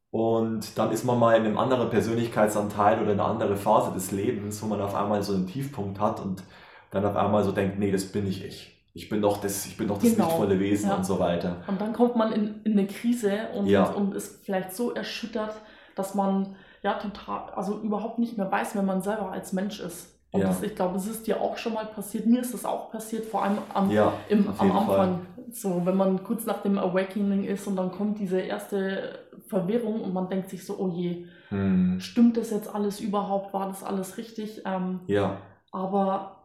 [0.09, 4.11] Und dann ist man mal in einem anderen Persönlichkeitsanteil oder in einer anderen Phase des
[4.11, 6.43] Lebens, wo man auf einmal so einen Tiefpunkt hat und
[6.89, 9.77] dann auf einmal so denkt, nee, das bin nicht ich ich bin doch das, ich
[9.77, 10.25] bin doch das genau.
[10.25, 10.95] lichtvolle Wesen ja.
[10.97, 11.57] und so weiter.
[11.67, 13.89] Und dann kommt man in, in eine Krise und, ja.
[13.89, 15.55] und ist vielleicht so erschüttert,
[15.95, 20.07] dass man ja total, also überhaupt nicht mehr weiß, wer man selber als Mensch ist.
[20.31, 20.47] Und ja.
[20.47, 22.25] das, ich glaube, es ist dir auch schon mal passiert.
[22.25, 24.85] Mir ist das auch passiert, vor allem am, ja, im, am Anfang.
[24.87, 25.19] Fall.
[25.51, 30.13] So, wenn man kurz nach dem Awakening ist und dann kommt diese erste Verwirrung und
[30.13, 31.99] man denkt sich so, oh je, hm.
[31.99, 33.53] stimmt das jetzt alles überhaupt?
[33.53, 34.61] War das alles richtig?
[34.65, 35.37] Ähm, ja.
[35.73, 36.40] Aber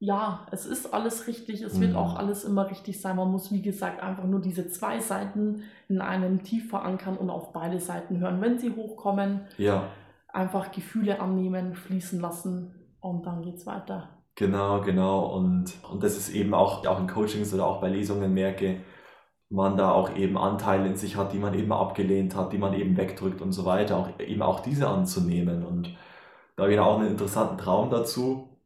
[0.00, 1.80] ja, es ist alles richtig, es mhm.
[1.80, 3.16] wird auch alles immer richtig sein.
[3.16, 7.52] Man muss, wie gesagt, einfach nur diese zwei Seiten in einem tief verankern und auf
[7.52, 8.40] beide Seiten hören.
[8.40, 9.88] Wenn sie hochkommen, ja.
[10.28, 14.10] einfach Gefühle annehmen, fließen lassen und dann geht's weiter.
[14.36, 15.34] Genau, genau.
[15.34, 18.82] Und, und das ist eben auch, auch in Coachings oder auch bei Lesungen merke,
[19.50, 22.74] man da auch eben Anteile in sich hat, die man eben abgelehnt hat, die man
[22.74, 25.64] eben wegdrückt und so weiter, auch eben auch diese anzunehmen.
[25.64, 25.96] Und
[26.54, 28.57] da habe ich auch einen interessanten Traum dazu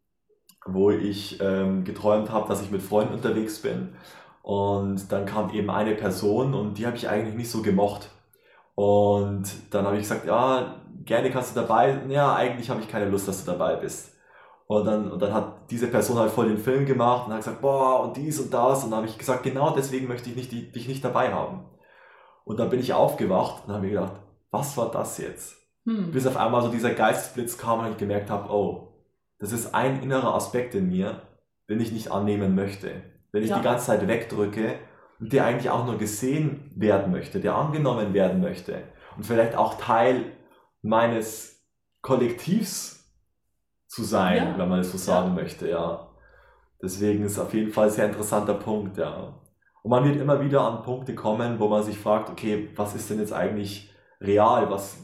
[0.66, 3.94] wo ich ähm, geträumt habe, dass ich mit Freunden unterwegs bin.
[4.42, 8.10] Und dann kam eben eine Person und die habe ich eigentlich nicht so gemocht.
[8.74, 12.00] Und dann habe ich gesagt, ja, gerne kannst du dabei.
[12.08, 14.12] Ja, eigentlich habe ich keine Lust, dass du dabei bist.
[14.66, 17.60] Und dann, und dann hat diese Person halt voll den Film gemacht und hat gesagt,
[17.60, 18.84] boah, und dies und das.
[18.84, 21.66] Und dann habe ich gesagt, genau deswegen möchte ich nicht, die, dich nicht dabei haben.
[22.44, 24.14] Und dann bin ich aufgewacht und habe mir gedacht,
[24.50, 25.56] was war das jetzt?
[25.84, 26.10] Hm.
[26.10, 28.91] Bis auf einmal so dieser Geistesblitz kam und ich gemerkt habe, oh,
[29.42, 31.22] das ist ein innerer Aspekt in mir,
[31.68, 33.02] den ich nicht annehmen möchte.
[33.34, 33.58] Den ich ja.
[33.58, 34.76] die ganze Zeit wegdrücke
[35.18, 38.84] und der eigentlich auch nur gesehen werden möchte, der angenommen werden möchte
[39.16, 40.26] und vielleicht auch Teil
[40.80, 41.60] meines
[42.02, 43.12] Kollektivs
[43.88, 44.58] zu sein, ja.
[44.58, 45.42] wenn man es so sagen ja.
[45.42, 46.08] möchte, ja.
[46.80, 49.40] Deswegen ist auf jeden Fall ein sehr interessanter Punkt, ja.
[49.82, 53.10] Und man wird immer wieder an Punkte kommen, wo man sich fragt, okay, was ist
[53.10, 54.70] denn jetzt eigentlich real?
[54.70, 54.98] Was,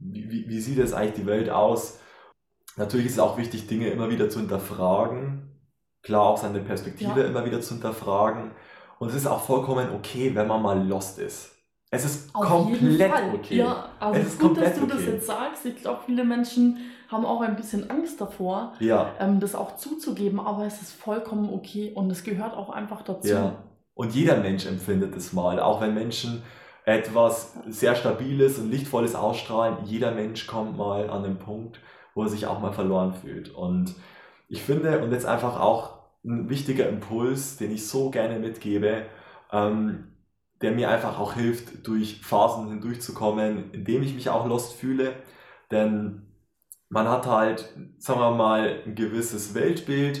[0.00, 1.99] wie, wie sieht jetzt eigentlich die Welt aus?
[2.76, 5.50] Natürlich ist es auch wichtig, Dinge immer wieder zu hinterfragen.
[6.02, 7.26] Klar, auch seine Perspektive ja.
[7.26, 8.52] immer wieder zu hinterfragen.
[8.98, 11.56] Und es ist auch vollkommen okay, wenn man mal lost ist.
[11.90, 13.56] Es ist Auf komplett okay.
[13.56, 14.92] Ja, also es ist gut, dass du okay.
[14.94, 15.66] das jetzt sagst.
[15.66, 16.78] Ich glaube, viele Menschen
[17.08, 19.12] haben auch ein bisschen Angst davor, ja.
[19.18, 23.28] ähm, das auch zuzugeben, aber es ist vollkommen okay und es gehört auch einfach dazu.
[23.28, 23.56] Ja.
[23.94, 26.44] Und jeder Mensch empfindet es mal, auch wenn Menschen
[26.84, 29.78] etwas sehr Stabiles und Lichtvolles ausstrahlen.
[29.84, 31.80] Jeder Mensch kommt mal an den Punkt,
[32.20, 33.48] wo er sich auch mal verloren fühlt.
[33.48, 33.94] Und
[34.46, 39.06] ich finde, und jetzt einfach auch ein wichtiger Impuls, den ich so gerne mitgebe,
[39.50, 40.08] ähm,
[40.60, 45.14] der mir einfach auch hilft, durch Phasen hindurchzukommen, indem ich mich auch lost fühle.
[45.70, 46.26] Denn
[46.90, 50.20] man hat halt, sagen wir mal, ein gewisses Weltbild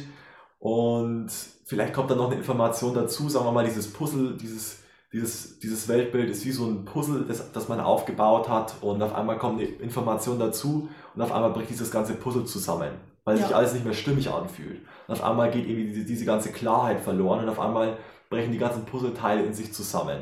[0.58, 1.28] und
[1.66, 5.88] vielleicht kommt dann noch eine Information dazu, sagen wir mal, dieses Puzzle, dieses, dieses, dieses
[5.88, 9.60] Weltbild ist wie so ein Puzzle, das, das man aufgebaut hat und auf einmal kommt
[9.60, 12.92] eine Information dazu und auf einmal bricht dieses ganze Puzzle zusammen,
[13.24, 13.46] weil ja.
[13.46, 14.80] sich alles nicht mehr stimmig anfühlt.
[15.08, 17.96] Und auf einmal geht irgendwie diese, diese ganze Klarheit verloren und auf einmal
[18.28, 20.20] brechen die ganzen Puzzleteile in sich zusammen.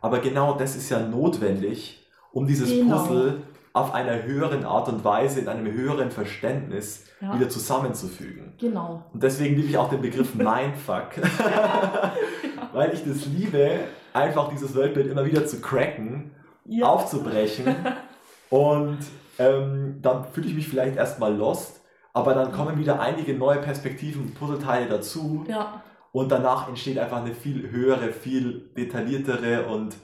[0.00, 2.98] Aber genau das ist ja notwendig, um dieses genau.
[2.98, 3.42] Puzzle
[3.74, 7.34] auf einer höheren Art und Weise, in einem höheren Verständnis ja.
[7.34, 8.54] wieder zusammenzufügen.
[8.58, 9.04] Genau.
[9.12, 11.10] Und deswegen liebe ich auch den Begriff Mindfuck.
[11.38, 12.12] ja.
[12.72, 13.80] Weil ich das liebe,
[14.12, 16.32] einfach dieses Weltbild immer wieder zu cracken,
[16.64, 16.86] ja.
[16.86, 17.74] aufzubrechen
[18.50, 18.98] und
[19.38, 21.80] ähm, dann fühle ich mich vielleicht erstmal lost,
[22.12, 25.44] aber dann kommen wieder einige neue Perspektiven und Puzzleteile dazu.
[25.48, 25.82] Ja.
[26.10, 29.96] Und danach entsteht einfach eine viel höhere, viel detailliertere und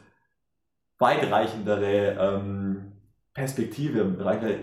[0.98, 2.92] weitreichendere ähm,
[3.34, 4.16] Perspektive,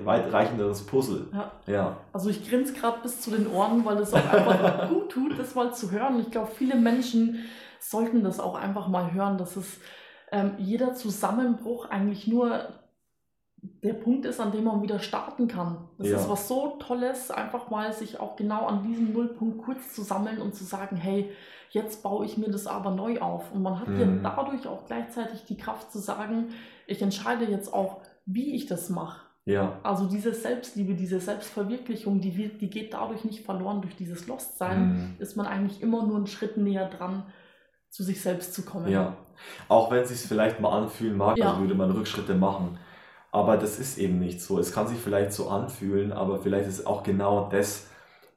[0.06, 1.28] weitreichenderes Puzzle.
[1.34, 1.52] Ja.
[1.68, 1.98] ja.
[2.14, 5.56] Also ich grinse gerade bis zu den Ohren, weil es auch einfach gut tut, das
[5.56, 6.22] mal zu hören.
[6.22, 7.44] Ich glaube, viele Menschen
[7.82, 9.80] sollten das auch einfach mal hören, dass es
[10.32, 12.70] ähm, jeder Zusammenbruch eigentlich nur
[13.62, 15.90] der Punkt ist, an dem man wieder starten kann.
[15.98, 16.18] Das ja.
[16.18, 20.42] ist was so Tolles, einfach mal sich auch genau an diesem Nullpunkt kurz zu sammeln
[20.42, 21.30] und zu sagen, hey,
[21.70, 23.52] jetzt baue ich mir das aber neu auf.
[23.54, 24.00] Und man hat mhm.
[24.00, 26.50] ja dadurch auch gleichzeitig die Kraft zu sagen,
[26.88, 29.22] ich entscheide jetzt auch, wie ich das mache.
[29.46, 29.80] Ja.
[29.84, 35.16] Also diese Selbstliebe, diese Selbstverwirklichung, die, die geht dadurch nicht verloren durch dieses Lostsein, mhm.
[35.20, 37.24] ist man eigentlich immer nur einen Schritt näher dran,
[37.92, 38.90] zu sich selbst zu kommen.
[38.90, 39.16] Ja.
[39.68, 41.52] Auch wenn es sich vielleicht mal anfühlen mag, Ja.
[41.52, 42.80] als würde man Rückschritte machen.
[43.32, 44.60] Aber das ist eben nicht so.
[44.60, 47.88] Es kann sich vielleicht so anfühlen, aber vielleicht ist auch genau das,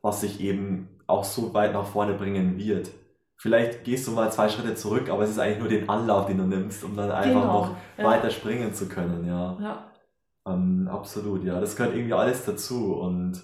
[0.02, 2.90] was sich eben auch so weit nach vorne bringen wird.
[3.36, 6.38] Vielleicht gehst du mal zwei Schritte zurück, aber es ist eigentlich nur den Anlauf, den
[6.38, 8.04] du nimmst, um dann einfach Genau, noch ja.
[8.04, 9.56] weiter springen zu können, ja.
[9.60, 9.90] Ja,
[10.46, 11.60] Ähm, absolut, ja.
[11.60, 13.42] Das gehört irgendwie alles dazu und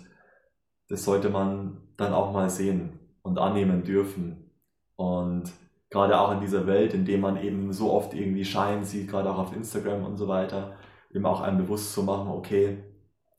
[0.89, 4.51] das sollte man dann auch mal sehen und annehmen dürfen.
[4.97, 5.51] Und
[5.91, 9.31] gerade auch in dieser Welt, in der man eben so oft irgendwie Schein sieht, gerade
[9.31, 10.77] auch auf Instagram und so weiter,
[11.13, 12.85] eben auch einem bewusst zu machen, okay,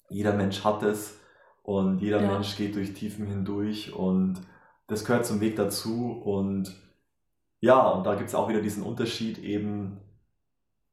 [0.09, 1.19] jeder Mensch hat es
[1.63, 2.33] und jeder Ja.
[2.33, 4.41] Mensch geht durch Tiefen hindurch und
[4.87, 6.75] das gehört zum Weg dazu und
[7.61, 10.01] ja, und da gibt es auch wieder diesen Unterschied eben,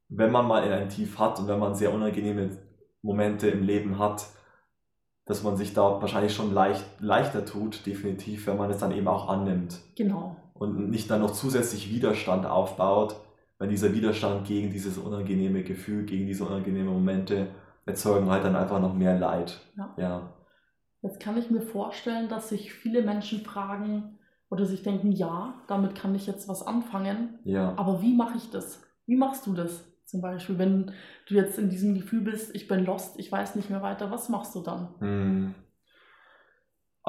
[0.07, 2.57] wenn man mal in ein Tief hat und wenn man sehr unangenehme
[3.01, 4.27] Momente im Leben hat,
[5.25, 9.07] dass man sich da wahrscheinlich schon leicht, leichter tut, definitiv, wenn man es dann eben
[9.07, 10.35] auch annimmt genau.
[10.59, 13.15] Und nicht dann noch zusätzlich Widerstand aufbaut,
[13.57, 17.47] weil dieser Widerstand gegen dieses unangenehme Gefühl, gegen diese unangenehmen Momente
[17.85, 19.59] erzeugen halt dann einfach noch mehr Leid.
[19.75, 19.93] Ja.
[19.97, 20.33] Ja,
[21.01, 24.19] Jetzt kann ich mir vorstellen, dass sich viele Menschen fragen
[24.49, 27.73] oder sich denken, ja, damit kann ich jetzt was anfangen, ja.
[27.77, 28.81] aber wie mache ich das?
[29.05, 29.85] Wie machst du das?
[30.05, 30.91] Zum Beispiel, wenn
[31.27, 34.27] du jetzt in diesem Gefühl bist, ich bin lost, ich weiß nicht mehr weiter, was
[34.27, 34.89] machst du dann?
[34.99, 35.55] Hm.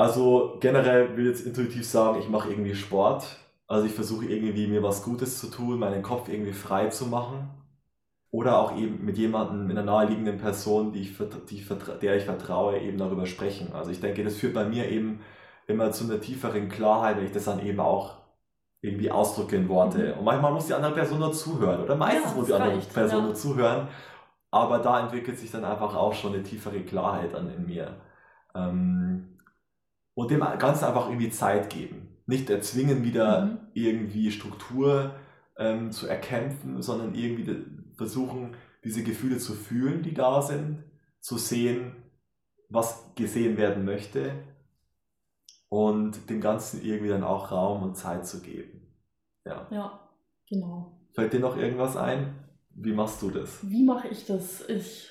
[0.00, 3.36] Also generell will ich jetzt intuitiv sagen, ich mache irgendwie Sport.
[3.66, 7.50] Also ich versuche irgendwie mir was Gutes zu tun, meinen Kopf irgendwie frei zu machen.
[8.30, 11.18] Oder auch eben mit jemandem, mit einer naheliegenden Person, die ich,
[11.50, 11.66] die
[12.00, 13.74] der ich vertraue, eben darüber sprechen.
[13.74, 15.20] Also ich denke, das führt bei mir eben
[15.66, 18.16] immer zu einer tieferen Klarheit, wenn ich das dann eben auch
[18.80, 20.14] irgendwie ausdrücke in Worte.
[20.14, 20.18] Mhm.
[20.20, 21.82] Und manchmal muss die andere Person nur zuhören.
[21.82, 23.24] Oder meistens Ja, muss die andere reicht, Person ja.
[23.26, 23.88] nur zuhören.
[24.50, 28.00] Aber da entwickelt sich dann einfach auch schon eine tiefere Klarheit dann in mir.
[28.54, 29.39] Ähm,
[30.20, 32.08] und dem Ganzen einfach irgendwie Zeit geben.
[32.26, 33.58] Nicht erzwingen, wieder Mhm.
[33.72, 35.14] irgendwie Struktur
[35.56, 37.64] ähm, zu erkämpfen, sondern irgendwie
[37.96, 38.54] versuchen,
[38.84, 40.84] diese Gefühle zu fühlen, die da sind,
[41.20, 41.92] zu sehen,
[42.68, 44.32] was gesehen werden möchte
[45.70, 48.94] und dem Ganzen irgendwie dann auch Raum und Zeit zu geben.
[49.46, 49.66] Ja.
[49.70, 50.08] Ja,
[50.48, 51.00] genau.
[51.12, 52.34] Fällt dir noch irgendwas ein?
[52.74, 53.58] Wie machst du das?
[53.68, 54.68] Wie mache ich das?
[54.68, 55.08] Ich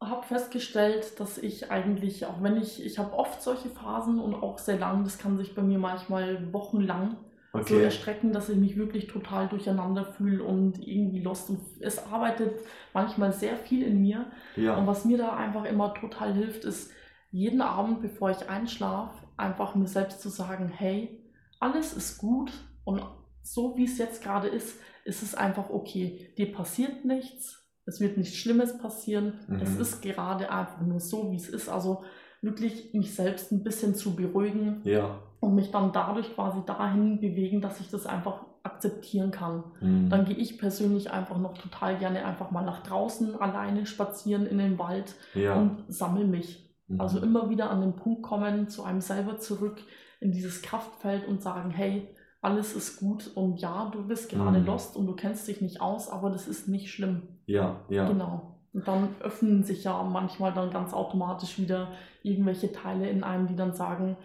[0.00, 4.58] habe festgestellt, dass ich eigentlich, auch wenn ich, ich habe oft solche Phasen und auch
[4.58, 7.16] sehr lang, das kann sich bei mir manchmal wochenlang
[7.60, 7.80] so Okay.
[7.80, 11.50] erstrecken, dass ich mich wirklich total durcheinander fühle und irgendwie lost.
[11.50, 12.60] Und es arbeitet
[12.94, 14.30] manchmal sehr viel in mir.
[14.72, 14.86] Und Ja.
[14.86, 16.92] was mir da einfach immer total hilft, ist
[17.30, 21.24] jeden Abend, bevor ich einschlafe, einfach mir selbst zu sagen, hey,
[21.60, 22.52] alles ist gut
[22.84, 23.02] und
[23.42, 26.32] so wie es jetzt gerade ist, ist es einfach okay.
[26.38, 27.57] Dir passiert nichts,
[27.88, 29.80] es wird nichts Schlimmes passieren, es Mhm.
[29.80, 31.68] ist gerade einfach nur so, wie es ist.
[31.68, 32.04] Also
[32.42, 35.18] wirklich mich selbst ein bisschen zu beruhigen Ja.
[35.40, 39.64] und mich dann dadurch quasi dahin bewegen, dass ich das einfach akzeptieren kann.
[39.80, 40.08] Mhm.
[40.10, 44.58] Dann gehe ich persönlich einfach noch total gerne einfach mal nach draußen alleine spazieren in
[44.58, 45.54] den Wald ja.
[45.54, 46.68] und sammle mich.
[46.86, 47.00] Mhm.
[47.00, 49.78] Also immer wieder an den Punkt kommen, zu einem selber zurück
[50.20, 52.08] in dieses Kraftfeld und sagen, hey,
[52.40, 54.66] alles ist gut und ja, du bist gerade Mhm.
[54.66, 57.22] lost und du kennst dich nicht aus, aber das ist nicht schlimm.
[57.46, 58.06] Ja, ja.
[58.06, 58.54] Genau.
[58.72, 61.88] Und dann öffnen sich ja manchmal dann ganz automatisch wieder
[62.22, 64.16] irgendwelche Teile in einem, die dann sagen,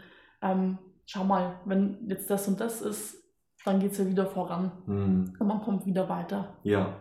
[0.42, 3.18] ähm, schau mal, wenn jetzt das und das ist,
[3.66, 5.34] dann geht es ja wieder voran Mhm.
[5.40, 6.58] und man kommt wieder weiter.
[6.64, 6.98] Ja,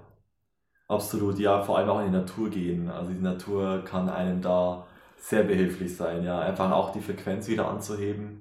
[0.88, 1.38] absolut.
[1.38, 2.88] Ja, vor allem auch in die Natur gehen.
[2.88, 6.25] Also die Natur kann einem da sehr behilflich sein.
[6.25, 8.40] Ja, einfach auch die Frequenz wieder anzuheben,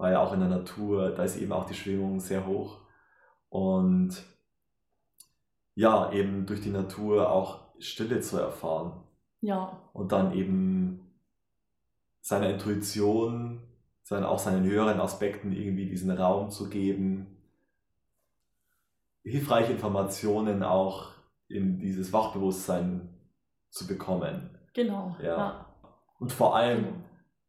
[0.00, 2.78] weil auch in der Natur, da ist eben auch die Schwingung sehr hoch.
[3.50, 4.24] Und
[5.74, 8.92] ja, eben durch die Natur auch Stille zu erfahren
[9.42, 11.06] Ja, und dann eben
[12.22, 13.60] seiner Intuition,
[14.02, 17.36] sein, auch seinen höheren Aspekten irgendwie diesen Raum zu geben,
[19.22, 21.10] hilfreiche Informationen auch
[21.48, 23.10] in dieses Wachbewusstsein
[23.68, 25.14] zu bekommen genau.
[25.20, 25.36] Ja.
[25.36, 25.66] Ja,
[26.18, 26.96] und vor allem genau.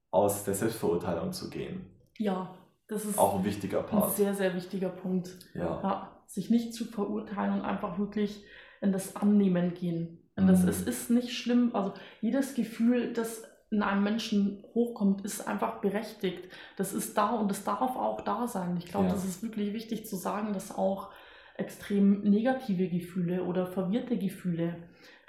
[0.09, 1.90] aus der Selbstverurteilung zu gehen.
[2.17, 2.53] Ja
[2.87, 4.15] das ist Auch ein wichtiger ein Part.
[4.17, 5.29] sehr, sehr wichtiger Punkt.
[5.53, 8.43] Ja, Ja, sich nicht zu verurteilen und einfach wirklich
[8.81, 10.17] in das Annehmen gehen.
[10.35, 10.67] Das, Mhm.
[10.69, 16.49] Es ist nicht schlimm, also jedes Gefühl, das in einem Menschen hochkommt, ist einfach berechtigt.
[16.75, 18.75] Das ist da und es darf auch da sein.
[18.77, 19.13] Ich glaube, Ja.
[19.13, 21.11] das ist wirklich wichtig zu sagen, dass auch
[21.55, 24.75] extrem negative Gefühle oder verwirrte Gefühle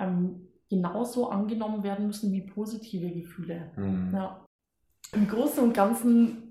[0.00, 3.70] ähm, genauso angenommen werden müssen wie positive Gefühle.
[3.76, 4.10] Mhm.
[4.12, 4.44] Ja.
[5.12, 6.41] Im Großen und Ganzen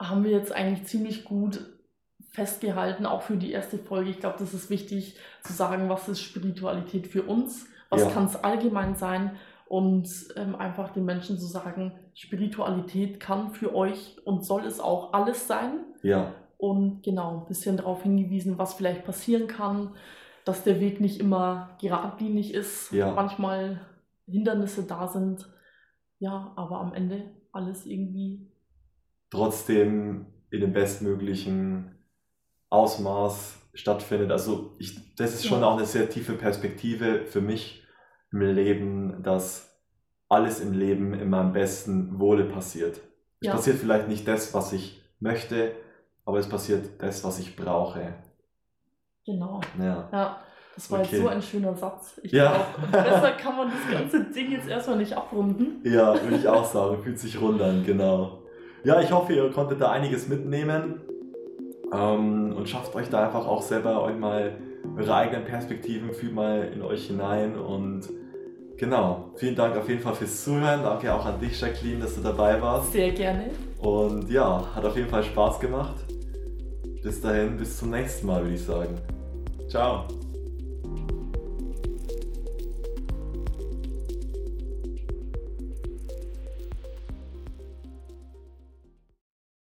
[0.00, 1.60] haben wir jetzt eigentlich ziemlich gut
[2.30, 4.10] festgehalten, auch für die erste Folge.
[4.10, 8.10] Ich glaube, das ist wichtig zu sagen, was ist Spiritualität für uns, was Ja.
[8.10, 9.36] kann es allgemein sein
[9.66, 15.12] und ähm, einfach den Menschen zu sagen, Spiritualität kann für euch und soll es auch
[15.12, 15.84] alles sein.
[16.02, 19.94] ja, und genau ein bisschen darauf hingewiesen, was vielleicht passieren kann,
[20.44, 23.12] dass der Weg nicht immer geradlinig ist, Ja.
[23.12, 23.80] manchmal
[24.26, 25.48] Hindernisse da sind.
[26.18, 28.49] Ja, aber am Ende alles irgendwie
[29.30, 31.96] trotzdem in dem bestmöglichen
[32.70, 34.30] Ausmaß stattfindet.
[34.30, 37.84] Also ich, das ist schon auch eine sehr tiefe Perspektive für mich
[38.32, 39.68] im Leben, dass
[40.28, 42.96] alles im Leben in meinem besten Wohle passiert.
[43.40, 43.52] Es Ja.
[43.52, 45.72] passiert vielleicht nicht das, was ich möchte,
[46.24, 48.14] aber es passiert das, was ich brauche.
[49.26, 49.60] genau.
[49.78, 50.08] Ja.
[50.12, 50.40] Ja,
[50.74, 51.08] das war Okay.
[51.12, 52.18] jetzt so ein schöner Satz.
[52.22, 52.52] Ich Ja.
[52.80, 55.80] glaube, besser kann man das ganze Ding jetzt erstmal nicht abrunden.
[55.84, 57.02] Ja, würde ich auch sagen.
[57.02, 58.39] Fühlt sich rund an, genau.
[58.84, 61.00] Ja, ich hoffe, ihr konntet da einiges mitnehmen
[61.92, 64.52] ähm, und schafft euch da einfach auch selber euch mal
[64.96, 68.08] eure eigenen Perspektiven, fühlt mal in euch hinein und
[68.78, 69.32] genau.
[69.36, 70.82] Vielen Dank auf jeden Fall fürs Zuhören.
[70.82, 72.92] Danke auch an dich, Jacqueline, dass du dabei warst.
[72.92, 73.50] Sehr gerne.
[73.80, 75.96] Und ja, hat auf jeden Fall Spaß gemacht.
[77.02, 78.98] Bis dahin, bis zum nächsten Mal, würde ich sagen.
[79.68, 80.04] Ciao.